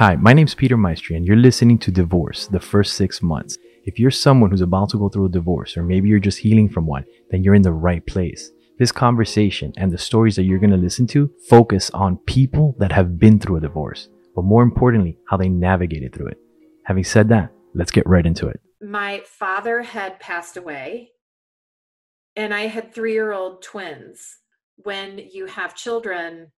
Hi, 0.00 0.16
my 0.16 0.32
name's 0.32 0.54
Peter 0.54 0.78
Maestri, 0.78 1.14
and 1.14 1.26
you're 1.26 1.36
listening 1.36 1.76
to 1.80 1.90
Divorce, 1.90 2.46
the 2.46 2.58
first 2.58 2.94
six 2.94 3.20
months. 3.20 3.58
If 3.84 3.98
you're 3.98 4.10
someone 4.10 4.50
who's 4.50 4.62
about 4.62 4.88
to 4.88 4.98
go 4.98 5.10
through 5.10 5.26
a 5.26 5.28
divorce, 5.28 5.76
or 5.76 5.82
maybe 5.82 6.08
you're 6.08 6.18
just 6.18 6.38
healing 6.38 6.70
from 6.70 6.86
one, 6.86 7.04
then 7.30 7.44
you're 7.44 7.54
in 7.54 7.60
the 7.60 7.74
right 7.74 8.06
place. 8.06 8.50
This 8.78 8.92
conversation 8.92 9.74
and 9.76 9.92
the 9.92 9.98
stories 9.98 10.36
that 10.36 10.44
you're 10.44 10.58
going 10.58 10.70
to 10.70 10.78
listen 10.78 11.06
to 11.08 11.30
focus 11.50 11.90
on 11.90 12.16
people 12.24 12.74
that 12.78 12.92
have 12.92 13.18
been 13.18 13.38
through 13.38 13.56
a 13.56 13.60
divorce, 13.60 14.08
but 14.34 14.46
more 14.46 14.62
importantly, 14.62 15.18
how 15.28 15.36
they 15.36 15.50
navigated 15.50 16.14
through 16.14 16.28
it. 16.28 16.38
Having 16.86 17.04
said 17.04 17.28
that, 17.28 17.52
let's 17.74 17.90
get 17.90 18.08
right 18.08 18.24
into 18.24 18.48
it. 18.48 18.58
My 18.80 19.20
father 19.26 19.82
had 19.82 20.18
passed 20.18 20.56
away, 20.56 21.10
and 22.34 22.54
I 22.54 22.68
had 22.68 22.94
three 22.94 23.12
year 23.12 23.32
old 23.32 23.60
twins. 23.60 24.38
When 24.76 25.18
you 25.18 25.44
have 25.44 25.76
children, 25.76 26.52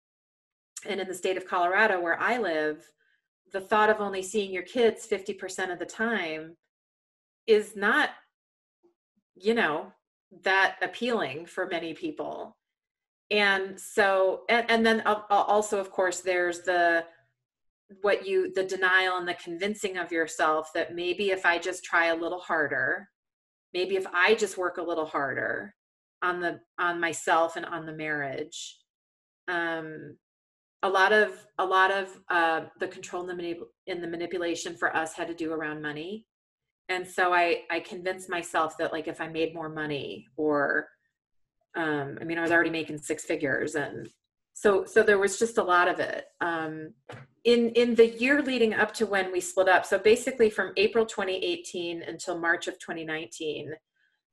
and 0.89 1.01
in 1.01 1.09
the 1.09 1.15
state 1.15 1.37
of 1.37 1.49
Colorado 1.49 2.01
where 2.01 2.21
I 2.21 2.39
live, 2.39 2.85
the 3.53 3.61
thought 3.61 3.91
of 3.91 4.01
only 4.01 4.23
seeing 4.23 4.53
your 4.53 4.63
kids 4.63 5.07
50% 5.07 5.73
of 5.73 5.79
the 5.79 5.87
time 5.87 6.57
is 7.47 7.77
not 7.77 8.11
you 9.35 9.55
know 9.55 9.93
that 10.43 10.77
appealing 10.83 11.47
for 11.47 11.67
many 11.67 11.95
people. 11.95 12.57
And 13.31 13.81
so 13.81 14.43
and, 14.49 14.71
and 14.71 14.87
then 14.87 15.03
also 15.31 15.79
of 15.79 15.91
course 15.91 16.21
there's 16.21 16.61
the 16.61 17.05
what 18.01 18.27
you 18.27 18.53
the 18.53 18.65
denial 18.65 19.19
and 19.19 19.29
the 19.29 19.35
convincing 19.35 19.97
of 19.97 20.13
yourself 20.13 20.71
that 20.75 20.95
maybe 20.95 21.31
if 21.31 21.45
i 21.45 21.59
just 21.59 21.85
try 21.85 22.07
a 22.07 22.17
little 22.17 22.39
harder 22.39 23.07
maybe 23.75 23.97
if 23.97 24.07
i 24.15 24.35
just 24.35 24.57
work 24.57 24.79
a 24.79 24.83
little 24.83 25.05
harder 25.05 25.75
on 26.23 26.41
the 26.41 26.59
on 26.79 26.99
myself 26.99 27.57
and 27.57 27.67
on 27.67 27.85
the 27.85 27.93
marriage 27.93 28.79
um 29.49 30.17
a 30.83 30.89
lot 30.89 31.13
of 31.13 31.47
a 31.59 31.65
lot 31.65 31.91
of 31.91 32.09
uh, 32.29 32.63
the 32.81 32.89
control 32.89 33.29
in 33.29 33.37
the, 33.37 33.57
the 33.87 34.07
manipulation 34.07 34.77
for 34.77 34.95
us 34.97 35.15
had 35.15 35.29
to 35.29 35.35
do 35.35 35.53
around 35.53 35.81
money. 35.81 36.27
And 36.89 37.07
so 37.07 37.33
i 37.33 37.63
i 37.71 37.81
convinced 37.81 38.29
myself 38.29 38.77
that 38.79 38.93
like 38.93 39.09
if 39.09 39.21
i 39.21 39.29
made 39.29 39.55
more 39.55 39.69
money 39.69 40.27
or 40.37 40.89
um 41.77 42.19
i 42.21 42.25
mean 42.25 42.37
i 42.37 42.43
was 42.43 42.51
already 42.51 42.71
making 42.71 42.99
six 42.99 43.25
figures 43.25 43.77
and 43.77 44.09
so 44.53 44.85
so 44.85 45.03
there 45.03 45.19
was 45.19 45.39
just 45.39 45.57
a 45.57 45.63
lot 45.63 45.89
of 45.89 46.01
it. 46.01 46.27
Um 46.41 46.93
in 47.45 47.71
in 47.71 47.95
the 47.95 48.09
year 48.19 48.43
leading 48.43 48.75
up 48.75 48.93
to 48.95 49.07
when 49.07 49.33
we 49.33 49.41
split 49.41 49.69
up 49.69 49.85
so 49.87 49.99
basically 49.99 50.51
from 50.51 50.73
april 50.77 51.05
2018 51.07 52.03
until 52.03 52.39
march 52.39 52.69
of 52.69 52.79
2019 52.79 53.73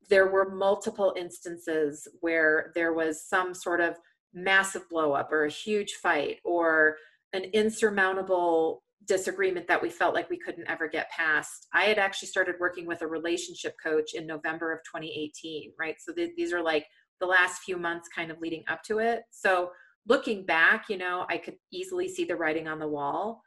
there 0.10 0.28
were 0.28 0.56
multiple 0.56 1.14
instances 1.18 2.08
where 2.22 2.72
there 2.76 2.94
was 2.94 3.24
some 3.24 3.54
sort 3.54 3.80
of 3.80 3.96
massive 4.34 4.88
blow 4.90 5.14
up 5.14 5.32
or 5.32 5.46
a 5.46 5.50
huge 5.50 5.94
fight 5.94 6.38
or 6.44 6.98
an 7.34 7.44
insurmountable 7.54 8.84
disagreement 9.06 9.68
that 9.68 9.82
we 9.82 9.90
felt 9.90 10.14
like 10.14 10.30
we 10.30 10.38
couldn't 10.38 10.70
ever 10.70 10.88
get 10.88 11.10
past. 11.10 11.68
I 11.74 11.84
had 11.84 11.98
actually 11.98 12.28
started 12.28 12.56
working 12.60 12.86
with 12.86 13.02
a 13.02 13.08
relationship 13.08 13.76
coach 13.82 14.14
in 14.14 14.28
November 14.28 14.72
of 14.72 14.80
2018, 14.80 15.74
right? 15.80 15.96
So 16.00 16.14
th- 16.14 16.32
these 16.38 16.54
are 16.54 16.62
like 16.62 16.86
the 17.20 17.26
last 17.26 17.64
few 17.64 17.78
months 17.78 18.08
kind 18.14 18.32
of 18.32 18.40
leading 18.40 18.64
up 18.68 18.84
to 18.84 19.00
it. 19.00 19.24
So 19.32 19.72
looking 20.08 20.46
back, 20.46 20.86
you 20.90 20.98
know, 20.98 21.26
I 21.30 21.38
could 21.38 21.56
easily 21.72 22.08
see 22.08 22.26
the 22.26 22.36
writing 22.36 22.68
on 22.68 22.80
the 22.80 22.88
wall, 22.88 23.42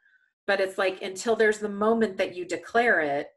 but 0.47 0.59
it's 0.59 0.77
like 0.77 1.01
until 1.01 1.35
there's 1.35 1.59
the 1.59 1.69
moment 1.69 2.17
that 2.17 2.35
you 2.35 2.45
declare 2.45 2.99
it, 2.99 3.27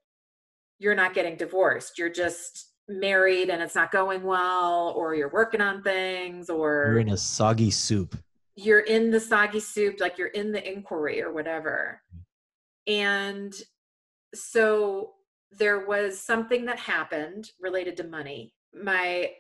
you're 0.79 0.95
not 0.95 1.15
getting 1.15 1.37
divorced. 1.37 1.99
You're 1.99 2.11
just 2.11 2.73
married 2.89 3.51
and 3.51 3.63
it's 3.63 3.75
not 3.75 3.91
going 3.91 4.23
well 4.23 4.93
or 4.97 5.15
you're 5.15 5.31
working 5.31 5.61
on 5.61 5.83
things 5.83 6.49
or 6.49 6.89
you're 6.91 7.01
in 7.01 7.11
a 7.11 7.17
soggy 7.17 7.71
soup. 7.71 8.17
You're 8.55 8.81
in 8.81 9.11
the 9.11 9.21
soggy 9.21 9.61
soup 9.61 10.01
like 10.01 10.19
you're 10.19 10.29
in 10.29 10.53
the 10.53 10.73
inquiry 10.73 11.23
or 11.23 11.33
whatever. 11.33 12.01
And 12.87 13.55
so 14.35 15.13
there 15.51 15.87
was 15.87 16.21
something 16.21 16.65
that 16.67 16.79
happened 16.79 17.51
related 17.61 17.97
to 17.99 18.05
money. 18.05 18.55
My 18.73 19.31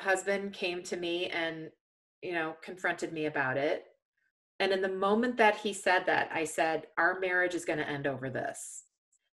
husband 0.00 0.52
came 0.52 0.82
to 0.82 0.96
me 0.96 1.26
and 1.26 1.70
you 2.22 2.32
know 2.32 2.56
confronted 2.62 3.12
me 3.12 3.26
about 3.26 3.56
it. 3.56 3.84
And 4.60 4.72
in 4.72 4.82
the 4.82 4.88
moment 4.88 5.36
that 5.38 5.56
he 5.56 5.72
said 5.72 6.06
that 6.06 6.30
i 6.32 6.44
said 6.44 6.86
our 6.96 7.18
marriage 7.18 7.54
is 7.54 7.64
going 7.64 7.80
to 7.80 7.88
end 7.88 8.06
over 8.06 8.30
this. 8.30 8.84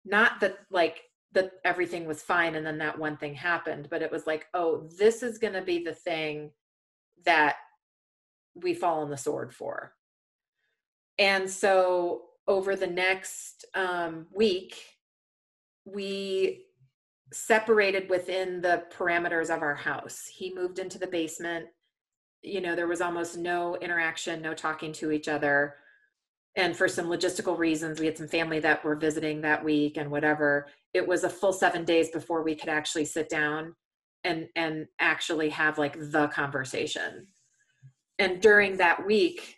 Not 0.05 0.41
that 0.41 0.59
like 0.71 1.03
that 1.35 1.53
everything 1.65 2.07
was 2.07 2.23
fine 2.23 2.55
and 2.55 2.65
then 2.65 2.79
that 2.79 2.99
one 2.99 3.17
thing 3.17 3.35
happened 3.35 3.89
but 3.91 4.03
it 4.03 4.11
was 4.11 4.27
like 4.27 4.47
oh 4.55 4.89
this 4.99 5.23
is 5.23 5.39
going 5.39 5.53
to 5.53 5.63
be 5.63 5.83
the 5.83 5.95
thing 5.95 6.51
that 7.25 7.57
we 8.55 8.75
fall 8.75 9.03
on 9.03 9.11
the 9.11 9.17
sword 9.17 9.55
for. 9.55 9.93
And 11.19 11.51
so 11.51 12.23
over 12.47 12.77
the 12.77 12.87
next 12.87 13.65
um, 13.75 14.27
week 14.33 14.77
we 15.85 16.65
separated 17.33 18.09
within 18.09 18.61
the 18.61 18.85
parameters 18.97 19.55
of 19.55 19.63
our 19.63 19.75
house. 19.75 20.27
He 20.33 20.55
moved 20.55 20.79
into 20.79 20.99
the 20.99 21.07
basement. 21.07 21.67
You 22.43 22.61
know 22.61 22.77
there 22.77 22.87
was 22.87 23.01
almost 23.01 23.37
no 23.37 23.77
interaction 23.77 24.43
no 24.43 24.55
talking 24.55 24.93
to 24.95 25.11
each 25.11 25.29
other. 25.29 25.77
And 26.57 26.77
for 26.77 26.87
some 26.87 27.07
logistical 27.07 27.59
reasons 27.59 27.99
we 27.99 28.07
had 28.07 28.19
some 28.19 28.29
family 28.29 28.61
that 28.61 28.85
were 28.85 28.97
visiting 28.97 29.41
that 29.41 29.65
week 29.65 29.97
and 29.97 30.11
whatever 30.11 30.67
it 30.95 31.07
was 31.07 31.25
a 31.25 31.29
full 31.29 31.53
seven 31.53 31.85
days 31.85 32.11
before 32.11 32.43
we 32.43 32.55
could 32.55 32.69
actually 32.69 33.05
sit 33.05 33.29
down 33.29 33.75
and 34.23 34.49
and 34.57 34.87
actually 35.01 35.51
have 35.51 35.77
like 35.77 35.99
the 35.99 36.29
conversation. 36.29 37.27
And 38.19 38.41
during 38.41 38.77
that 38.79 39.05
week 39.05 39.57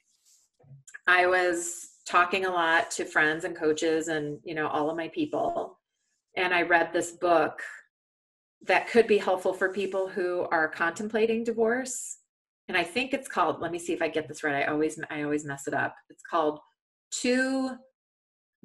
i 1.07 1.27
was 1.27 1.91
talking 2.09 2.47
a 2.47 2.51
lot 2.51 2.91
to 2.91 3.05
friends 3.05 3.45
and 3.45 3.55
coaches 3.55 4.09
and 4.09 4.39
you 4.45 4.55
know 4.55 4.67
all 4.69 4.91
of 4.91 4.97
my 4.97 5.09
people. 5.09 5.79
And 6.37 6.55
i 6.55 6.63
read 6.63 6.93
this 6.93 7.13
book 7.13 7.63
that 8.67 8.89
could 8.89 9.07
be 9.07 9.19
helpful 9.19 9.53
for 9.53 9.73
people 9.73 10.09
who 10.09 10.47
are 10.51 10.69
contemplating 10.69 11.45
divorce. 11.45 12.19
And 12.69 12.77
i 12.77 12.83
think 12.83 13.13
it's 13.13 13.29
called 13.29 13.61
let 13.61 13.73
me 13.73 13.79
see 13.79 13.93
if 13.93 14.03
i 14.03 14.09
get 14.09 14.27
this 14.27 14.43
right. 14.43 14.65
I 14.65 14.67
always 14.73 14.99
i 15.11 15.23
always 15.23 15.45
mess 15.45 15.69
it 15.69 15.75
up. 15.75 15.95
It's 16.11 16.23
called 16.29 16.59
too 17.11 17.77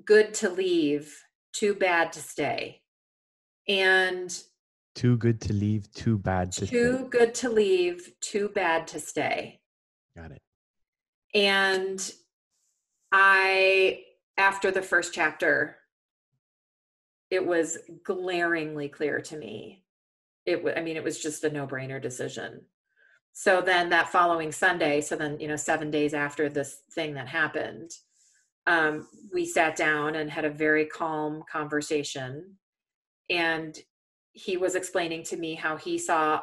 good 0.05 0.33
to 0.35 0.49
leave, 0.49 1.13
too 1.53 1.73
bad 1.75 2.13
to 2.13 2.19
stay. 2.19 2.81
And 3.67 4.35
too 4.95 5.17
good 5.17 5.39
to 5.41 5.53
leave, 5.53 5.91
too 5.93 6.17
bad 6.17 6.51
to 6.53 6.67
Too 6.67 6.97
stay. 6.97 7.07
good 7.09 7.33
to 7.35 7.49
leave, 7.49 8.11
too 8.19 8.49
bad 8.49 8.87
to 8.87 8.99
stay. 8.99 9.61
Got 10.15 10.31
it. 10.31 10.41
And 11.33 12.11
I 13.11 14.03
after 14.37 14.71
the 14.71 14.81
first 14.81 15.13
chapter 15.13 15.77
it 17.29 17.45
was 17.45 17.77
glaringly 18.03 18.89
clear 18.89 19.21
to 19.21 19.37
me. 19.37 19.85
It 20.45 20.61
I 20.75 20.81
mean 20.81 20.97
it 20.97 21.03
was 21.03 21.21
just 21.21 21.43
a 21.43 21.49
no-brainer 21.49 22.01
decision. 22.01 22.65
So 23.33 23.61
then 23.61 23.89
that 23.89 24.09
following 24.09 24.51
Sunday, 24.51 24.99
so 24.99 25.15
then 25.15 25.39
you 25.39 25.47
know 25.47 25.55
7 25.55 25.89
days 25.89 26.13
after 26.13 26.49
this 26.49 26.81
thing 26.91 27.13
that 27.13 27.29
happened, 27.29 27.91
um, 28.67 29.07
we 29.33 29.45
sat 29.45 29.75
down 29.75 30.15
and 30.15 30.29
had 30.29 30.45
a 30.45 30.49
very 30.49 30.85
calm 30.85 31.43
conversation. 31.51 32.57
And 33.29 33.77
he 34.33 34.57
was 34.57 34.75
explaining 34.75 35.23
to 35.25 35.37
me 35.37 35.55
how 35.55 35.77
he 35.77 35.97
saw 35.97 36.41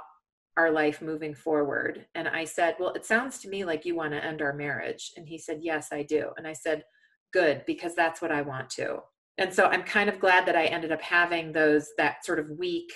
our 0.56 0.70
life 0.70 1.00
moving 1.00 1.34
forward. 1.34 2.06
And 2.14 2.28
I 2.28 2.44
said, 2.44 2.74
Well, 2.78 2.92
it 2.94 3.06
sounds 3.06 3.38
to 3.38 3.48
me 3.48 3.64
like 3.64 3.84
you 3.84 3.94
want 3.94 4.12
to 4.12 4.24
end 4.24 4.42
our 4.42 4.52
marriage. 4.52 5.12
And 5.16 5.26
he 5.26 5.38
said, 5.38 5.60
Yes, 5.62 5.88
I 5.92 6.02
do. 6.02 6.30
And 6.36 6.46
I 6.46 6.52
said, 6.52 6.84
Good, 7.32 7.62
because 7.66 7.94
that's 7.94 8.20
what 8.20 8.32
I 8.32 8.42
want 8.42 8.70
to. 8.70 8.98
And 9.38 9.54
so 9.54 9.66
I'm 9.66 9.84
kind 9.84 10.08
of 10.08 10.18
glad 10.18 10.46
that 10.46 10.56
I 10.56 10.66
ended 10.66 10.90
up 10.90 11.00
having 11.00 11.52
those, 11.52 11.90
that 11.96 12.24
sort 12.24 12.40
of 12.40 12.50
week 12.58 12.92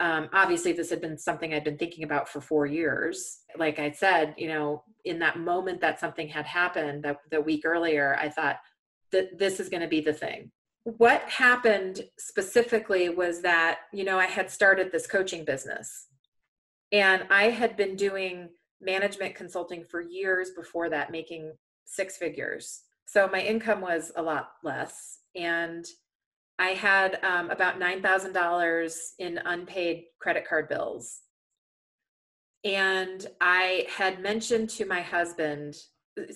um, 0.00 0.28
obviously 0.32 0.72
this 0.72 0.90
had 0.90 1.00
been 1.00 1.18
something 1.18 1.54
i'd 1.54 1.64
been 1.64 1.78
thinking 1.78 2.04
about 2.04 2.28
for 2.28 2.40
four 2.40 2.66
years. 2.66 3.40
Like 3.56 3.78
i 3.78 3.90
said 3.90 4.34
you 4.36 4.48
know 4.48 4.82
in 5.04 5.18
that 5.20 5.38
moment 5.38 5.80
that 5.80 6.00
something 6.00 6.28
had 6.28 6.46
happened 6.46 7.04
that 7.04 7.18
the 7.30 7.40
week 7.40 7.62
earlier 7.64 8.16
i 8.18 8.28
thought 8.28 8.58
that 9.12 9.38
this 9.38 9.60
is 9.60 9.68
going 9.68 9.82
to 9.82 9.88
be 9.88 10.00
the 10.00 10.12
thing. 10.12 10.50
What 10.84 11.22
happened 11.22 12.02
specifically 12.18 13.08
was 13.08 13.42
that 13.42 13.80
you 13.92 14.04
know 14.04 14.18
i 14.18 14.26
had 14.26 14.50
started 14.50 14.90
this 14.90 15.06
coaching 15.06 15.44
business. 15.44 16.06
And 16.92 17.24
i 17.30 17.44
had 17.44 17.76
been 17.76 17.96
doing 17.96 18.48
management 18.80 19.34
consulting 19.34 19.84
for 19.84 20.00
years 20.00 20.50
before 20.50 20.88
that 20.88 21.12
making 21.12 21.52
six 21.84 22.16
figures. 22.16 22.82
So 23.04 23.28
my 23.28 23.40
income 23.40 23.80
was 23.80 24.12
a 24.16 24.22
lot 24.22 24.52
less. 24.62 25.18
And 25.34 25.84
I 26.60 26.72
had 26.72 27.18
um, 27.24 27.48
about 27.48 27.80
$9,000 27.80 29.10
in 29.18 29.40
unpaid 29.46 30.04
credit 30.20 30.46
card 30.46 30.68
bills. 30.68 31.20
And 32.64 33.26
I 33.40 33.86
had 33.88 34.20
mentioned 34.20 34.68
to 34.70 34.84
my 34.84 35.00
husband, 35.00 35.74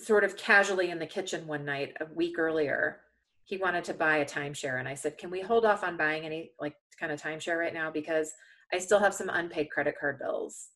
sort 0.01 0.23
of 0.23 0.35
casually 0.35 0.89
in 0.89 0.97
the 0.97 1.05
kitchen 1.05 1.45
one 1.45 1.63
night 1.63 1.95
a 2.01 2.07
week 2.15 2.39
earlier, 2.39 3.01
he 3.43 3.57
wanted 3.57 3.83
to 3.83 3.93
buy 3.93 4.17
a 4.17 4.25
timeshare. 4.25 4.79
And 4.79 4.87
I 4.87 4.95
said, 4.95 5.19
Can 5.19 5.29
we 5.29 5.41
hold 5.41 5.63
off 5.63 5.83
on 5.83 5.95
buying 5.95 6.25
any 6.25 6.49
like 6.59 6.75
kind 6.99 7.11
of 7.11 7.21
timeshare 7.21 7.59
right 7.59 7.73
now? 7.73 7.91
Because 7.91 8.31
I 8.73 8.79
still 8.79 8.97
have 8.97 9.13
some 9.13 9.29
unpaid 9.29 9.69
credit 9.69 9.93
card 9.99 10.17
bills. 10.17 10.69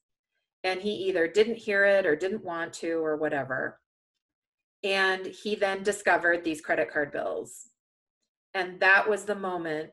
And 0.64 0.80
he 0.80 0.92
either 0.92 1.28
didn't 1.28 1.58
hear 1.58 1.86
it 1.86 2.06
or 2.06 2.16
didn't 2.16 2.46
want 2.46 2.72
to 2.74 3.04
or 3.04 3.18
whatever. 3.18 3.80
And 4.84 5.26
he 5.26 5.56
then 5.56 5.82
discovered 5.82 6.44
these 6.44 6.62
credit 6.62 6.92
card 6.94 7.12
bills. 7.12 7.69
And 8.54 8.80
that 8.80 9.10
was 9.10 9.26
the 9.26 9.36
moment 9.36 9.92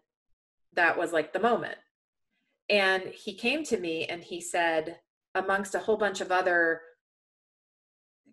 that 0.74 0.98
was 0.98 1.12
like 1.12 1.32
the 1.32 1.40
moment. 1.40 1.76
And 2.68 3.02
he 3.02 3.34
came 3.34 3.64
to 3.64 3.78
me 3.78 4.06
and 4.06 4.22
he 4.22 4.40
said, 4.40 4.98
amongst 5.34 5.74
a 5.74 5.78
whole 5.78 5.96
bunch 5.96 6.20
of 6.20 6.32
other, 6.32 6.80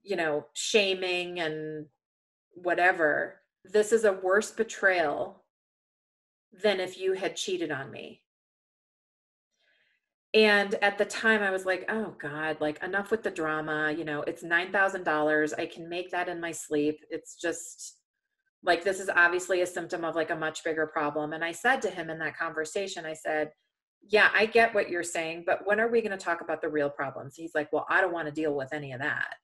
you 0.03 0.15
know, 0.15 0.45
shaming 0.53 1.39
and 1.39 1.87
whatever, 2.55 3.41
this 3.65 3.91
is 3.91 4.05
a 4.05 4.13
worse 4.13 4.51
betrayal 4.51 5.43
than 6.61 6.79
if 6.79 6.97
you 6.97 7.13
had 7.13 7.35
cheated 7.35 7.71
on 7.71 7.91
me. 7.91 8.21
And 10.33 10.73
at 10.75 10.97
the 10.97 11.05
time, 11.05 11.43
I 11.43 11.51
was 11.51 11.65
like, 11.65 11.85
oh 11.89 12.15
God, 12.19 12.57
like 12.59 12.81
enough 12.83 13.11
with 13.11 13.21
the 13.21 13.29
drama. 13.29 13.93
You 13.95 14.03
know, 14.03 14.21
it's 14.23 14.43
$9,000. 14.43 15.59
I 15.59 15.65
can 15.67 15.87
make 15.87 16.09
that 16.11 16.27
in 16.27 16.41
my 16.41 16.51
sleep. 16.51 16.99
It's 17.11 17.35
just 17.35 17.99
like, 18.63 18.83
this 18.83 18.99
is 18.99 19.09
obviously 19.09 19.61
a 19.61 19.67
symptom 19.67 20.05
of 20.05 20.15
like 20.15 20.29
a 20.29 20.35
much 20.35 20.63
bigger 20.63 20.87
problem. 20.87 21.33
And 21.33 21.43
I 21.43 21.51
said 21.51 21.81
to 21.81 21.89
him 21.89 22.09
in 22.09 22.19
that 22.19 22.37
conversation, 22.37 23.05
I 23.05 23.13
said, 23.13 23.51
yeah, 24.09 24.29
I 24.33 24.45
get 24.45 24.73
what 24.73 24.89
you're 24.89 25.03
saying, 25.03 25.43
but 25.45 25.65
when 25.65 25.79
are 25.79 25.89
we 25.89 26.01
going 26.01 26.17
to 26.17 26.23
talk 26.23 26.41
about 26.41 26.61
the 26.61 26.69
real 26.69 26.89
problems? 26.89 27.35
He's 27.35 27.55
like, 27.55 27.71
well, 27.71 27.85
I 27.89 28.01
don't 28.01 28.13
want 28.13 28.27
to 28.27 28.33
deal 28.33 28.53
with 28.53 28.73
any 28.73 28.91
of 28.91 28.99
that. 29.01 29.35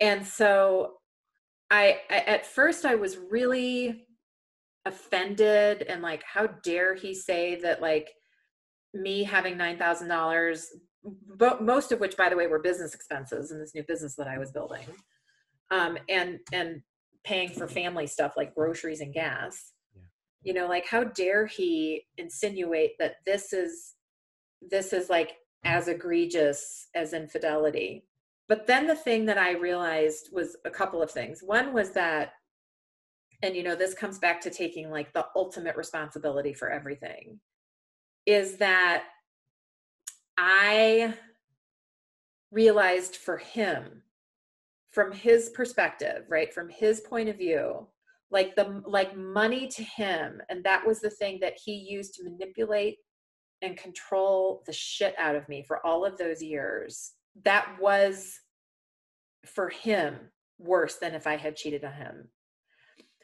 And 0.00 0.26
so 0.26 0.94
I, 1.70 2.00
I 2.10 2.18
at 2.18 2.46
first 2.46 2.84
I 2.84 2.94
was 2.94 3.16
really 3.16 4.06
offended 4.86 5.82
and 5.82 6.02
like, 6.02 6.22
how 6.24 6.46
dare 6.46 6.94
he 6.94 7.14
say 7.14 7.60
that 7.62 7.82
like 7.82 8.10
me 8.94 9.24
having 9.24 9.56
$9,000, 9.56 10.64
but 11.36 11.62
most 11.62 11.92
of 11.92 12.00
which, 12.00 12.16
by 12.16 12.28
the 12.28 12.36
way, 12.36 12.46
were 12.46 12.58
business 12.58 12.94
expenses 12.94 13.50
in 13.50 13.58
this 13.58 13.74
new 13.74 13.84
business 13.84 14.16
that 14.16 14.28
I 14.28 14.38
was 14.38 14.50
building. 14.50 14.84
Um, 15.70 15.98
and, 16.08 16.38
and 16.52 16.82
paying 17.24 17.50
for 17.50 17.68
family 17.68 18.06
stuff 18.06 18.34
like 18.36 18.54
groceries 18.54 19.00
and 19.00 19.12
gas 19.14 19.72
you 20.42 20.54
know 20.54 20.66
like 20.66 20.86
how 20.86 21.04
dare 21.04 21.46
he 21.46 22.02
insinuate 22.16 22.92
that 22.98 23.16
this 23.26 23.52
is 23.52 23.94
this 24.62 24.92
is 24.92 25.08
like 25.08 25.36
as 25.64 25.88
egregious 25.88 26.88
as 26.94 27.12
infidelity. 27.12 28.04
But 28.48 28.66
then 28.66 28.86
the 28.86 28.96
thing 28.96 29.26
that 29.26 29.38
i 29.38 29.52
realized 29.52 30.30
was 30.32 30.56
a 30.64 30.70
couple 30.70 31.02
of 31.02 31.10
things. 31.10 31.40
One 31.42 31.72
was 31.72 31.92
that 31.92 32.32
and 33.42 33.56
you 33.56 33.62
know 33.62 33.74
this 33.74 33.94
comes 33.94 34.18
back 34.18 34.40
to 34.42 34.50
taking 34.50 34.90
like 34.90 35.12
the 35.12 35.26
ultimate 35.34 35.76
responsibility 35.76 36.52
for 36.52 36.70
everything 36.70 37.40
is 38.26 38.58
that 38.58 39.04
i 40.36 41.14
realized 42.52 43.16
for 43.16 43.38
him 43.38 44.02
from 44.90 45.12
his 45.12 45.50
perspective 45.50 46.24
right 46.28 46.52
from 46.52 46.68
his 46.68 47.00
point 47.00 47.28
of 47.28 47.36
view 47.36 47.86
like 48.30 48.54
the 48.54 48.82
like 48.86 49.16
money 49.16 49.66
to 49.66 49.82
him 49.82 50.40
and 50.48 50.62
that 50.64 50.86
was 50.86 51.00
the 51.00 51.10
thing 51.10 51.38
that 51.40 51.58
he 51.64 51.74
used 51.74 52.14
to 52.14 52.24
manipulate 52.24 52.98
and 53.62 53.76
control 53.76 54.62
the 54.66 54.72
shit 54.72 55.14
out 55.18 55.36
of 55.36 55.48
me 55.48 55.62
for 55.62 55.84
all 55.84 56.04
of 56.04 56.16
those 56.16 56.42
years. 56.42 57.12
That 57.44 57.76
was 57.80 58.40
for 59.44 59.68
him 59.68 60.16
worse 60.58 60.96
than 60.96 61.14
if 61.14 61.26
i 61.26 61.36
had 61.36 61.56
cheated 61.56 61.84
on 61.84 61.92
him. 61.92 62.28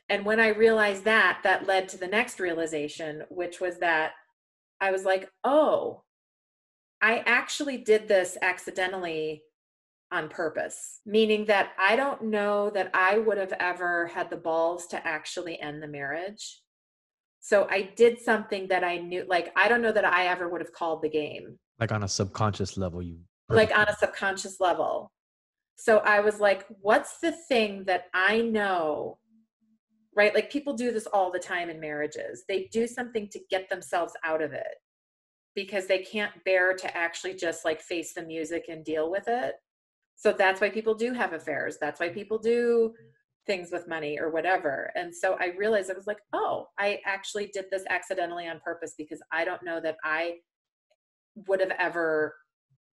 And 0.08 0.24
when 0.24 0.40
i 0.40 0.48
realized 0.48 1.04
that 1.04 1.40
that 1.42 1.66
led 1.66 1.88
to 1.90 1.98
the 1.98 2.06
next 2.06 2.40
realization 2.40 3.22
which 3.28 3.60
was 3.60 3.78
that 3.80 4.12
i 4.80 4.90
was 4.90 5.04
like 5.04 5.28
oh 5.44 6.04
i 7.02 7.18
actually 7.26 7.76
did 7.76 8.08
this 8.08 8.38
accidentally 8.40 9.42
on 10.12 10.29
purpose, 10.29 11.00
meaning 11.05 11.44
that 11.47 11.73
I 11.79 11.97
don't 11.97 12.25
know 12.25 12.70
that 12.70 12.91
I 12.94 13.19
would 13.19 13.38
have 13.38 13.53
ever 13.58 14.06
had 14.06 14.31
the 14.31 14.37
balls 14.37 14.87
to 14.88 15.06
actually 15.06 15.61
end 15.61 15.82
the 15.82 15.88
marriage. 15.88 16.62
So 17.41 17.67
I 17.70 17.91
did 17.97 18.20
something 18.20 18.69
that 18.69 18.85
I 18.85 18.99
knew, 18.99 19.25
like, 19.29 19.53
I 19.56 19.69
don't 19.69 19.82
know 19.82 19.93
that 19.93 20.05
I 20.05 20.26
ever 20.26 20.49
would 20.49 20.61
have 20.61 20.73
called 20.73 21.03
the 21.03 21.08
game. 21.08 21.58
Like 21.79 21.93
on 21.93 22.03
a 22.03 22.08
subconscious 22.08 22.76
level, 22.76 23.03
you. 23.03 23.19
Like 23.49 23.76
on 23.76 23.88
a 23.88 23.97
subconscious 23.97 24.61
level. 24.61 25.12
So 25.76 25.99
I 25.99 26.20
was 26.20 26.41
like, 26.41 26.67
what's 26.81 27.19
the 27.20 27.32
thing 27.32 27.85
that 27.85 28.06
I 28.14 28.41
know? 28.41 29.19
Right? 30.14 30.35
Like 30.35 30.50
people 30.50 30.75
do 30.75 30.91
this 30.91 31.06
all 31.06 31.31
the 31.31 31.38
time 31.38 31.69
in 31.69 31.79
marriages. 31.79 32.44
They 32.49 32.69
do 32.73 32.87
something 32.87 33.29
to 33.29 33.41
get 33.50 33.69
themselves 33.69 34.14
out 34.25 34.41
of 34.41 34.52
it 34.52 34.76
because 35.55 35.87
they 35.87 35.99
can't 35.99 36.32
bear 36.44 36.75
to 36.75 36.97
actually 36.97 37.35
just 37.35 37.64
like 37.64 37.81
face 37.81 38.14
the 38.14 38.23
music 38.23 38.67
and 38.69 38.85
deal 38.85 39.11
with 39.11 39.25
it 39.26 39.55
so 40.16 40.32
that's 40.32 40.60
why 40.60 40.70
people 40.70 40.94
do 40.94 41.12
have 41.12 41.34
affairs. 41.34 41.76
That's 41.80 42.00
why 42.00 42.08
people 42.08 42.38
do 42.38 42.94
things 43.46 43.70
with 43.70 43.86
money 43.86 44.18
or 44.18 44.30
whatever. 44.30 44.90
And 44.96 45.14
so 45.14 45.36
i 45.40 45.52
realized 45.56 45.90
i 45.90 45.94
was 45.94 46.06
like 46.08 46.18
oh 46.32 46.66
i 46.78 46.98
actually 47.06 47.46
did 47.52 47.66
this 47.70 47.84
accidentally 47.88 48.48
on 48.48 48.60
purpose 48.64 48.94
because 48.98 49.22
i 49.32 49.44
don't 49.44 49.62
know 49.62 49.80
that 49.80 49.96
i 50.02 50.34
would 51.46 51.60
have 51.60 51.72
ever 51.78 52.34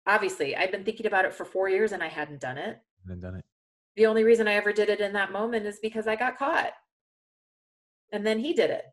obviously 0.05 0.55
i've 0.55 0.71
been 0.71 0.83
thinking 0.83 1.07
about 1.07 1.25
it 1.25 1.33
for 1.33 1.45
four 1.45 1.69
years 1.69 1.91
and 1.91 2.03
i 2.03 2.07
hadn't 2.07 2.39
done 2.39 2.57
it. 2.57 2.77
And 3.07 3.21
done 3.21 3.35
it. 3.35 3.45
The 3.95 4.05
only 4.05 4.23
reason 4.23 4.47
i 4.47 4.53
ever 4.53 4.71
did 4.71 4.89
it 4.89 4.99
in 4.99 5.13
that 5.13 5.31
moment 5.31 5.65
is 5.65 5.79
because 5.81 6.07
i 6.07 6.15
got 6.15 6.37
caught. 6.37 6.73
And 8.11 8.25
then 8.25 8.37
he 8.37 8.53
did 8.53 8.69
it. 8.69 8.85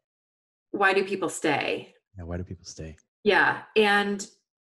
Why 0.70 0.94
do 0.94 1.04
people 1.04 1.28
stay? 1.28 1.92
Yeah 2.16 2.24
why 2.24 2.38
do 2.38 2.44
people 2.44 2.64
stay? 2.64 2.96
Yeah 3.22 3.62
and 3.76 4.26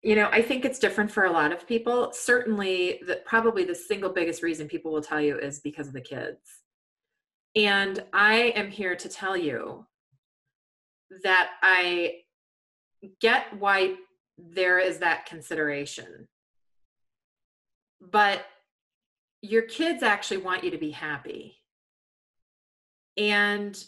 you 0.09 0.17
know 0.17 0.31
i 0.33 0.41
think 0.41 0.65
it's 0.65 0.79
different 0.79 1.11
for 1.11 1.27
a 1.27 1.31
lot 1.31 1.53
of 1.53 1.69
people. 1.69 2.11
Certainly 2.15 3.03
the 3.07 3.21
probably 3.27 3.65
the 3.65 3.75
single 3.75 4.09
biggest 4.09 4.43
reason 4.43 4.67
people 4.67 4.91
will 4.91 5.03
tell 5.03 5.21
you 5.21 5.39
is 5.39 5.61
because 5.61 5.89
of 5.89 5.93
the 5.93 6.01
kids. 6.01 6.41
And 7.55 8.03
i 8.15 8.55
am 8.57 8.71
here 8.71 8.97
to 8.97 9.09
tell 9.11 9.37
you 9.37 9.85
that 11.23 11.51
i 11.63 12.23
get 13.21 13.55
why 13.59 13.97
there 14.39 14.79
is 14.79 14.99
that 15.01 15.27
consideration. 15.27 16.27
But 18.01 18.47
your 19.43 19.63
kids 19.63 20.03
actually 20.03 20.39
want 20.39 20.65
you 20.65 20.71
to 20.71 20.79
be 20.79 20.91
happy. 20.91 21.59
And 23.19 23.79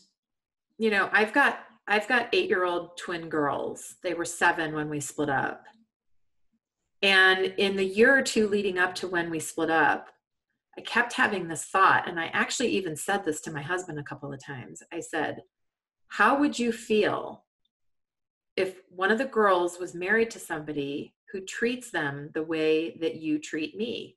you 0.76 0.90
know 0.90 1.08
i've 1.14 1.32
got 1.32 1.61
i've 1.88 2.08
got 2.08 2.28
8 2.34 2.50
year 2.50 2.64
old 2.64 2.99
twin 2.99 3.31
girls. 3.31 3.94
They 4.02 4.12
were 4.12 4.26
7 4.26 4.75
when 4.75 4.90
we 4.90 5.00
split 5.00 5.31
up 5.31 5.64
and 7.02 7.55
in 7.56 7.76
the 7.76 7.85
year 7.85 8.17
or 8.17 8.23
two 8.23 8.49
leading 8.49 8.79
up 8.79 8.94
to 8.97 9.08
when 9.08 9.31
we 9.31 9.41
split 9.41 9.70
up, 9.70 10.08
I 10.76 10.82
kept 10.82 11.14
having 11.14 11.49
this 11.49 11.64
thought. 11.64 12.08
And 12.08 12.20
I 12.20 12.26
actually 12.26 12.69
even 12.70 12.97
said 12.97 13.25
this 13.25 13.41
to 13.43 13.52
my 13.52 13.62
husband 13.62 13.99
a 13.99 14.05
couple 14.05 14.32
of 14.32 14.44
times. 14.44 14.82
I 14.93 15.00
said, 15.00 15.43
How 16.08 16.39
would 16.39 16.58
you 16.58 16.72
feel 16.72 17.44
if 18.56 18.81
one 18.91 19.10
of 19.10 19.19
the 19.19 19.25
girls 19.25 19.79
was 19.79 19.94
married 19.94 20.31
to 20.32 20.39
somebody 20.39 21.15
who 21.32 21.41
treats 21.41 21.91
them 21.91 22.31
the 22.34 22.43
way 22.43 22.96
that 23.01 23.17
you 23.17 23.39
treat 23.39 23.77
me? 23.77 24.17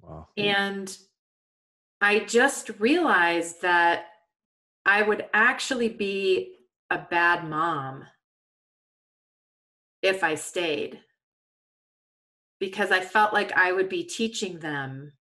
Wow. 0.00 0.28
And 0.36 0.96
I 2.00 2.20
just 2.20 2.70
realized 2.78 3.62
that 3.62 4.06
I 4.84 5.02
would 5.02 5.26
actually 5.32 5.88
be 5.88 6.56
a 6.90 6.98
bad 6.98 7.48
mom 7.48 8.04
if 10.02 10.24
I 10.24 10.34
stayed 10.34 11.00
because 12.58 12.90
I 12.90 13.00
felt 13.00 13.32
like 13.32 13.52
I 13.52 13.72
would 13.72 13.88
be 13.88 14.04
teaching 14.04 14.58
them 14.58 15.12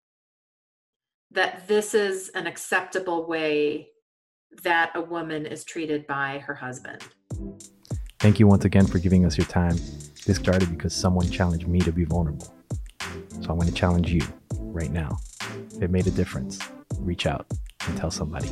that 1.32 1.68
this 1.68 1.94
is 1.94 2.30
an 2.30 2.46
acceptable 2.46 3.28
way 3.28 3.90
that 4.64 4.92
a 4.96 5.02
woman 5.02 5.46
is 5.46 5.64
treated 5.64 6.06
by 6.06 6.40
her 6.40 6.54
husband. 6.54 7.04
Thank 8.20 8.40
you 8.40 8.48
once 8.48 8.66
again 8.66 8.86
for 8.86 9.00
giving 9.00 9.26
us 9.26 9.38
your 9.38 9.48
time. 9.48 9.76
This 10.26 10.38
started 10.38 10.70
because 10.70 10.94
someone 10.94 11.30
challenged 11.30 11.68
me 11.68 11.80
to 11.80 11.92
be 11.92 12.04
vulnerable. 12.04 12.54
So 13.00 13.50
I'm 13.50 13.58
going 13.58 13.68
to 13.68 13.74
challenge 13.74 14.12
you 14.12 14.22
right 14.52 14.92
now. 14.92 15.18
If 15.76 15.82
it 15.82 15.90
made 15.90 16.06
a 16.06 16.12
difference, 16.12 16.60
reach 17.00 17.26
out 17.26 17.48
and 17.88 17.98
tell 17.98 18.12
somebody. 18.12 18.50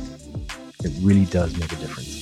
It 0.82 0.92
really 1.00 1.26
does 1.26 1.56
make 1.58 1.70
a 1.72 1.76
difference. 1.76 2.19